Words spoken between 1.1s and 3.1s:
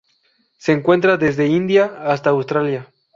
desde India hasta Australia.